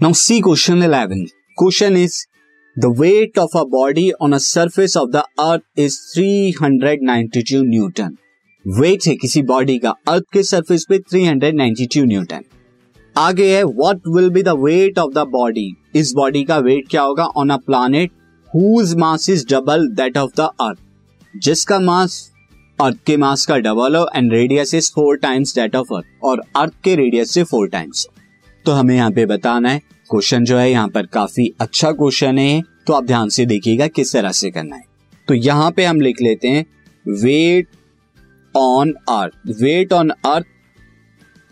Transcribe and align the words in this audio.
Now 0.00 0.12
see 0.12 0.38
question 0.40 0.82
eleven 0.82 1.22
question 1.58 1.96
is 1.96 2.14
the 2.76 2.86
weight 2.98 3.38
of 3.38 3.56
a 3.58 3.62
body 3.70 4.10
on 4.22 4.32
a 4.32 4.38
surface 4.38 4.96
of 4.96 5.10
the 5.10 5.22
earth 5.40 5.80
is 5.80 5.98
392 6.16 7.60
newton 7.64 8.16
weight 8.64 9.06
है 9.08 9.14
किसी 9.16 9.42
body 9.42 9.76
का 9.78 9.94
अर्थ 10.08 10.24
के 10.32 10.42
surface 10.42 10.86
पे 10.88 10.98
392 11.14 12.02
newton 12.06 12.42
आगे 13.16 13.46
है 13.56 13.62
what 13.64 14.08
will 14.08 14.28
be 14.30 14.42
the 14.42 14.54
weight 14.58 14.98
of 14.98 15.12
the 15.14 15.26
body 15.28 15.66
इस 15.94 16.12
body 16.12 16.42
का 16.44 16.58
weight 16.58 16.88
क्या 16.90 17.02
होगा? 17.02 17.24
On 17.24 17.50
a 17.50 17.56
planet 17.66 18.10
whose 18.50 18.94
mass 18.96 19.28
is 19.30 19.46
double 19.50 19.86
that 19.94 20.16
of 20.16 20.32
the 20.36 20.48
earth 20.60 20.78
जिसका 21.34 21.78
मास 21.80 22.18
अर्थ 22.78 22.98
के 23.06 23.16
मास 23.16 23.46
का 23.46 23.58
डबल 23.60 23.96
हो 23.96 24.06
and 24.16 24.32
radius 24.32 24.74
is 24.74 24.90
four 24.94 25.16
times 25.18 25.54
that 25.54 25.76
of 25.76 25.94
earth 25.94 26.24
और 26.24 26.44
earth 26.56 26.82
के 26.84 26.96
रेडियस 26.96 27.30
से 27.30 27.44
फोर 27.44 27.68
टाइम्स 27.68 28.06
तो 28.66 28.72
हमें 28.72 28.94
यहाँ 28.94 29.10
पे 29.10 29.26
बताना 29.26 29.68
है, 29.68 29.80
क्वेश्चन 30.10 30.44
जो 30.44 30.56
है 30.58 30.70
यहाँ 30.70 30.88
पर 30.88 31.06
काफ़ी 31.08 31.52
अच्छा 31.60 31.90
क्वेश्चन 31.92 32.38
है 32.38 32.62
तो 32.86 32.92
आप 32.92 33.04
ध्यान 33.04 33.28
से 33.28 33.46
देखिएगा 33.46 33.86
किस 33.88 34.12
तरह 34.12 34.32
से 34.32 34.50
करना 34.50 34.76
है। 34.76 34.82
तो 35.28 35.34
यहाँ 35.34 35.70
पे 35.70 35.84
हम 35.84 36.00
लिख 36.00 36.20
लेते 36.22 36.48
हैं 36.48 36.64
weight 37.04 37.68
on 38.54 38.92
earth 39.10 39.50
weight 39.62 39.92
on 39.92 40.10
earth 40.10 40.46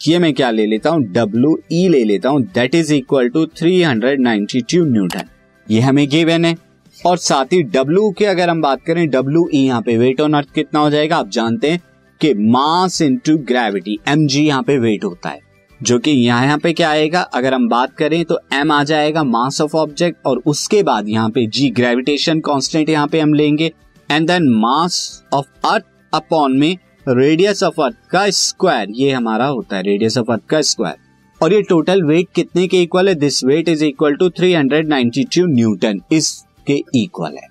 ये 0.00 0.18
मैं 0.18 0.32
क्या 0.34 0.50
ले 0.50 0.66
लेता 0.66 0.90
हूँ? 0.90 1.02
डब्ल्यू 1.04 1.56
ई 1.72 1.86
e 1.86 1.90
ले 1.90 2.02
लेता 2.04 2.28
हूँ 2.28 2.42
that 2.44 2.74
is 2.74 2.92
equal 2.94 3.28
to 3.28 3.44
three 3.48 3.82
hundred 3.82 4.20
ninety 4.20 4.60
two 4.62 4.84
newton 4.84 5.28
ये 5.66 5.80
हमें 5.80 6.08
गिवन 6.08 6.44
है। 6.44 6.56
और 6.96 7.16
साथ 7.18 7.52
ही 7.52 7.62
डब्ल्यू 7.64 8.10
की 8.10 8.24
अगर 8.24 8.50
हम 8.50 8.60
बात 8.62 8.82
करें 8.86 9.08
डब्ल्यू 9.10 9.48
ई 9.48 9.56
e 9.56 9.66
यहाँ 9.66 9.82
पे 9.82 9.96
वेट 9.98 10.20
ऑन 10.20 10.34
अर्थ 10.34 10.52
कितना 10.54 10.80
हो 10.80 10.90
जाएगा? 10.90 11.16
आप 11.16 11.28
जानते 11.30 11.70
हैं 11.70 11.80
कि 12.20 12.34
mass 12.34 13.00
into 13.02 13.36
gravity 13.48 13.98
M 14.08 14.26
G 14.26 14.46
यहाँ 14.46 14.62
पे 14.62 14.78
वेट 14.78 15.04
होता 15.04 15.28
है। 15.28 15.40
जो 15.80 15.98
कि 15.98 16.10
यहाँ 16.10 16.44
यहाँ 16.44 16.58
पे 16.58 16.72
क्या 16.72 16.88
आएगा? 16.90 17.20
अगर 17.20 17.54
हम 17.54 17.68
बात 17.68 17.94
करें 17.94 18.24
तो 18.24 18.38
एम 18.54 18.72
आ 18.72 18.82
जाएगा 18.84 19.22
मास 19.24 19.60
ऑफ़ 19.60 19.76
ऑब्जेक्ट 19.76 20.26
और 20.26 20.42
उसके 20.46 20.82
बाद 20.82 21.08
यहाँ 21.08 21.30
पे 21.30 21.46
जी 21.46 21.68
ग्रेविटेशन 21.70 22.40
कांस्टेंट 22.40 22.88
यहाँ 22.88 23.06
पे 23.08 23.20
हम 23.20 23.34
लेंगे। 23.34 23.72
And 24.08 24.26
then 24.26 24.48
mass 24.60 25.22
of 25.34 25.66
earth 25.66 25.84
upon 26.12 26.56
में 26.58 26.76
रेडियस 27.08 27.62
ऑफ़ 27.62 27.80
अर्थ 27.82 27.96
का 28.10 28.28
स्क्वायर 28.30 28.90
ये 28.90 29.10
हमारा 29.12 29.46
होता 29.46 29.76
है 29.76 29.82
रेडियस 29.82 30.18
ऑफ़ 30.18 30.32
अर्थ 30.32 30.46
का 30.50 30.60
स्क्वायर 30.62 30.96
और 31.40 31.52
ये 31.52 31.62
टोटल 31.62 32.02
वेट 32.02 32.28
कितने 32.34 32.66
के 32.68 32.82
इक्वल 32.82 33.08
है? 33.08 33.14
This 33.14 33.44
weight 33.44 33.68
is 33.68 33.84
equal 33.84 34.14
to 34.14 34.28
392 34.30 35.46
newton 35.48 36.00
इसके 36.12 36.82
इक्वल 36.94 37.36
है। 37.36 37.48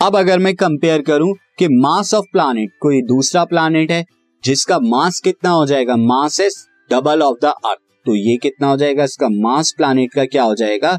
अब 0.00 0.16
अगर 0.16 0.38
मैं 0.38 0.54
कंपेयर 0.56 1.02
करूँ 1.02 1.34
कि 1.58 1.68
मास 1.70 2.14
ऑफ़ 2.14 2.26
प्लानिट 2.32 2.70
कोई 2.80 3.02
दूसरा 3.04 3.44
प्लानिट 3.44 3.90
है, 3.90 4.04
जिसका 4.44 4.78
मास 4.80 5.20
कितना 5.20 5.50
हो 5.50 5.66
जाएगा? 5.66 5.96
Mass 5.96 6.40
is 6.40 6.64
double 6.90 7.22
of 7.22 7.38
the 7.42 7.44
earth 7.44 7.80
तो 8.06 8.14
ये 8.14 8.36
कितना 8.36 8.68
हो 8.68 8.76
जाएगा? 8.76 9.04
इसका 9.04 9.28
मास 9.30 9.72
प्लानिट 9.72 10.12
का 10.14 10.24
क्या 10.24 10.42
हो 10.42 10.54
जाएगा? 10.54 10.98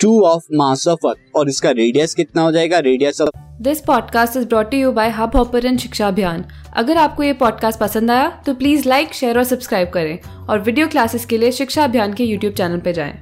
Two 0.00 0.20
of 0.22 0.46
mass 0.54 0.86
of 0.88 1.06
earth 1.08 1.36
और 1.36 1.48
इसका 1.48 1.70
रेडियस 1.70 2.14
कितना 2.14 2.42
हो 2.42 2.52
जाएगा? 2.52 2.78
Radius 2.78 3.20
of 3.20 3.30
this 3.62 3.80
podcast 3.80 4.36
is 4.36 4.46
brought 4.46 4.74
you 4.74 4.92
by 4.92 5.10
hub 5.10 5.36
hopper 5.36 5.76
Shiksha 5.76 6.08
Abhiyan 6.08 6.44
अगर 6.76 6.96
आपको 6.96 7.22
ये 7.22 7.32
पॉडकास्ट 7.32 7.80
पसंद 7.80 8.10
आया 8.10 8.28
तो 8.46 8.54
प्लीज़ 8.54 8.88
लाइक 8.88 9.14
शेयर 9.14 9.38
और 9.38 9.44
सब्सक्राइब 9.44 9.90
करें। 9.90 10.18
और 10.48 10.60
वीडियो 10.60 10.88
क्लासेस 10.88 11.24
के 11.26 11.38
लिए 11.38 11.52
शिक्षा 11.52 11.84
अभियान 11.84 12.14
के 12.14 12.24
यूट्यूब 12.24 12.54
चैनल 12.54 12.80
पर 12.80 12.92
जाएँ। 12.92 13.12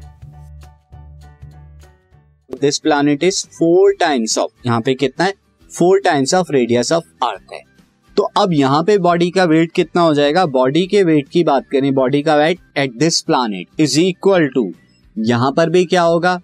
This 2.51 2.79
planet 2.79 3.25
is 3.25 3.45
four 3.49 3.95
times 4.01 4.39
of 4.39 4.67
यहाँ 4.67 4.81
पे 4.81 4.95
कितना 4.95 5.25
है? 5.25 5.35
Four 5.71 6.01
times 6.01 6.35
of 6.35 6.53
radius 6.53 6.93
of 6.93 7.05
earth 7.25 7.53
है। 7.53 7.72
तो 8.17 8.23
अब 8.37 8.53
यहाँ 8.53 8.83
पे 8.85 8.97
बॉडी 8.99 9.31
का 9.31 9.45
वेट 9.45 9.73
कितना 9.73 10.03
हो 10.03 10.15
जाएगा? 10.15 10.45
बॉडी 10.47 10.87
के 10.87 11.03
वेट 11.03 11.29
की 11.29 11.45
बात 11.45 11.67
करें 11.73 11.93
बॉडी 11.95 12.23
का 12.23 12.37
weight 12.37 12.59
at 12.79 12.97
this 12.99 13.21
planet 13.21 13.81
is 13.81 13.99
equal 14.01 14.47
to 14.49 14.73
यहाँ 15.17 15.53
पर 15.53 15.71
भी 15.71 15.85
क्या 15.85 16.03
होगा? 16.03 16.41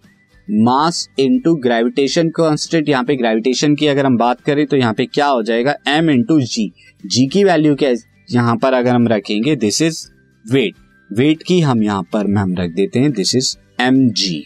मास 0.48 1.08
इंटू 1.18 1.54
ग्रेविटेशन 1.56 2.30
कॉन्स्टेंट 2.30 2.88
यहाँ 2.88 3.04
पे 3.04 3.16
ग्रेविटेशन 3.16 3.74
की 3.74 3.86
अगर 3.86 4.06
हम 4.06 4.16
बात 4.18 4.40
करें 4.40 4.66
तो 4.66 4.76
यहाँ 4.76 4.94
पे 4.94 5.06
क्या 5.06 5.26
हो 5.26 5.42
जाएगा? 5.42 5.74
एम 5.88 6.10
इंटू 6.10 6.40
जी 6.40 6.70
जी 7.04 7.26
की 7.26 7.44
वैल्यू 7.44 7.74
क्या 7.74 7.88
है? 7.88 7.96
यहाँ 8.30 8.56
पर 8.56 8.72
अगर 8.72 8.94
हम 8.94 9.08
रखेंगे 9.08 9.56
दिस 9.56 9.82
इज़ 9.82 10.06
वेट 10.44 10.74
वेट 11.10 11.42
की 11.42 11.60
हम 11.60 11.82
यहाँ 11.82 12.02
पर 12.12 12.34
हम 12.36 12.54
रख 12.56 12.70
देते 12.70 12.98
हैं 12.98 13.12
this 13.12 13.34
is 13.36 13.56
M 13.80 14.08
G 14.10 14.44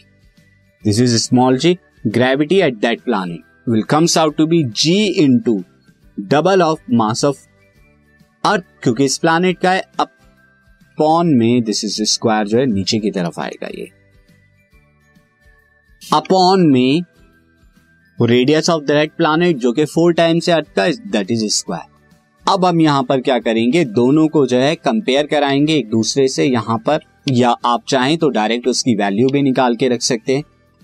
this 0.83 0.99
is 0.99 1.17
small 1.17 1.57
G 1.57 1.77
gravity 2.07 2.59
at 2.61 2.75
that 2.75 3.01
planet 3.01 3.69
will 3.69 3.83
comes 3.83 4.17
out 4.17 4.35
to 4.37 4.45
be 4.47 4.63
G 4.75 5.03
into 5.39 5.61
double 6.17 6.61
of 6.61 6.79
mass 6.91 7.23
of 7.25 7.37
earth 8.43 8.63
क्योंकि 8.83 9.05
इस 9.05 9.17
प्लानिट 9.17 9.59
का 9.59 9.71
है 9.71 9.81
अपॉन 9.99 11.27
में 11.27 11.63
दिस 11.63 11.83
इज़ 11.85 12.01
स्क्वायर 12.03 12.47
जो 12.47 12.57
है, 12.57 12.65
नीचे 12.65 12.99
की 12.99 13.11
तरफ़ 13.11 13.39
आएगा 13.39 13.67
ये। 13.77 13.89
अपॉन 16.01 16.67
में 16.67 17.01
रेडियस 18.19 18.69
ऑफ़ 18.69 18.83
दैट 18.83 19.11
प्लानिट 19.11 19.57
जो 19.57 19.71
कि 19.73 19.85
फोर 19.85 20.13
टाइम्स 20.13 20.49
है 20.49 20.55
अर्थ 20.55 20.67
का 20.75 20.87
दैट 21.11 21.31
इज़ 21.31 21.45
स्क्वायर 21.47 21.91
अब 22.45 22.65
हम 22.65 22.81
यहाँ 22.81 23.03
पर 23.03 23.21
क्या 23.21 23.37
करेंगे, 23.39 23.83
दोनों 23.85 24.27
को 24.27 24.45
जो 24.47 24.57
है 24.57 24.75
कंपेयर 24.75 25.27
कराएँगे 25.27 25.75
एक 25.75 25.89
दूसरे 25.89 26.27
से, 26.27 26.45
यहाँ 26.45 26.77
पर, 26.77 26.99
या 27.29 27.49
आप 27.65 27.83
चाहें 27.87 28.17
तो 28.17 28.29
डायरेक्ट 28.29 28.67
उसकी 28.67 28.95
वैल्यू 28.95 29.27
भी 29.29 29.41
निकाल 29.41 29.75
के 29.75 29.87
रख 29.89 30.01
सकते 30.01 30.35
हैं। 30.35 30.43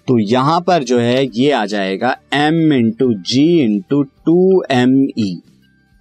तो 0.09 0.18
यहाँ 0.20 0.62
पर 0.62 0.84
जो 0.84 1.00
है 1.00 1.25
ये 1.25 1.52
आ 1.52 1.66
जाएगा 1.66 2.18
m 2.34 2.72
into 2.74 3.14
G 3.14 3.59
into 3.59 4.03
two 4.03 4.64
M 4.72 5.03
E 5.03 5.42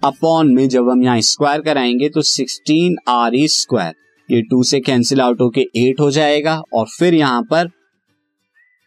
upon 0.03 0.53
में 0.53 0.69
जब 0.69 0.89
हम 0.89 1.03
यहाँ 1.03 1.21
स्क्वायर 1.21 1.61
कराएँगे 1.61 2.09
तो 2.09 2.21
16 2.21 2.95
आर 3.07 3.35
ई 3.35 3.47
स्क्वायर 3.47 3.93
ये 4.31 4.41
टू 4.41 4.63
से 4.63 4.79
कैंसिल 4.79 5.21
आउट 5.21 5.41
होके 5.41 5.61
एट 5.61 5.99
हो 5.99 6.11
जाएगा 6.11 6.63
और 6.73 6.85
फिर 6.99 7.13
यहाँ 7.13 7.41
पर 7.41 7.69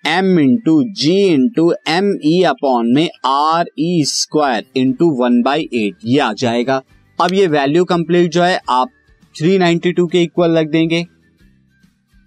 m 0.07 0.39
into 0.39 0.85
G 0.85 1.17
into 1.25 1.75
M 1.89 2.19
E 2.25 2.43
upon 2.43 2.95
में 2.95 3.09
R 3.25 3.65
E 3.79 4.05
square 4.05 4.65
into 4.77 5.11
one 5.11 5.43
by 5.43 5.69
eight 5.75 5.97
ये 6.05 6.19
आ 6.19 6.33
जाएगा। 6.33 6.83
अब 7.21 7.35
ये 7.35 7.47
वैल्यू 7.47 7.85
कंप्लीट 7.85 8.31
जो 8.31 8.43
है, 8.43 8.61
आप 8.69 8.89
392 9.43 10.11
के 10.13 10.23
इक्वल 10.23 10.59
रख 10.59 10.67
देंगे। 10.67 11.07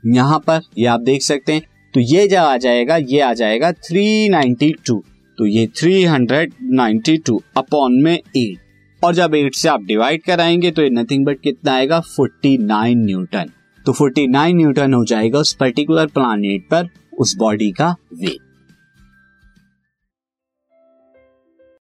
यहाँ 0.06 0.40
पर 0.40 0.62
ये 0.78 0.86
आप 0.86 1.00
देख 1.00 1.22
सकते 1.22 1.54
हैं 1.54 1.75
तो 1.96 2.02
ये 2.02 2.28
जो 2.28 2.40
आ 2.40 2.56
जाएगा, 2.58 2.96
ये 2.98 3.20
आ 3.20 3.34
जाएगा 3.34 3.72
392 3.92 5.02
तो 5.38 5.46
ये 5.46 5.68
392 5.78 7.40
अपॉन 7.58 7.94
में 8.04 8.20
8 8.38 9.04
और 9.04 9.14
जब 9.14 9.32
8 9.32 9.56
से 9.56 9.70
आप 9.70 9.84
डिवाइड 9.84 10.24
कराएँगे 10.24 10.72
तो 10.72 10.82
ये 10.82 10.90
नथिंग 10.90 11.26
बट 11.26 11.40
कितना 11.40 11.74
आएगा? 11.74 12.02
49 12.20 12.96
न्यूटन 12.96 13.52
तो 13.86 13.94
49 13.94 14.54
न्यूटन 14.56 14.94
हो 14.94 15.04
जाएगा 15.06 15.40
उस 15.40 15.54
पर्टिकुलर 15.54 16.08
प्लानिट 16.08 16.68
पर, 16.72 16.90
उस 17.20 17.36
बॉडी 17.38 17.72
का 17.72 17.96
वेट 18.14 18.45